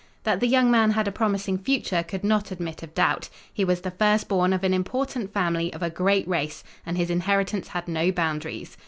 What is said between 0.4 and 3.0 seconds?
young man had a promising future could not admit of